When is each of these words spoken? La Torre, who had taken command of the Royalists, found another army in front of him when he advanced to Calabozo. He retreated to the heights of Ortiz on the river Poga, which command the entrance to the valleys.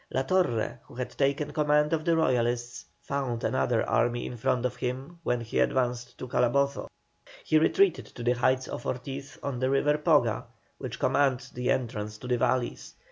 La 0.09 0.23
Torre, 0.23 0.79
who 0.85 0.95
had 0.95 1.11
taken 1.11 1.53
command 1.53 1.93
of 1.93 2.05
the 2.05 2.15
Royalists, 2.17 2.85
found 3.03 3.43
another 3.43 3.87
army 3.87 4.25
in 4.25 4.35
front 4.35 4.65
of 4.65 4.77
him 4.77 5.19
when 5.21 5.41
he 5.41 5.59
advanced 5.59 6.17
to 6.17 6.27
Calabozo. 6.27 6.87
He 7.43 7.59
retreated 7.59 8.07
to 8.07 8.23
the 8.23 8.31
heights 8.33 8.67
of 8.67 8.87
Ortiz 8.87 9.37
on 9.43 9.59
the 9.59 9.69
river 9.69 9.99
Poga, 9.99 10.45
which 10.79 10.97
command 10.97 11.51
the 11.53 11.69
entrance 11.69 12.17
to 12.17 12.27
the 12.27 12.39
valleys. 12.39 12.95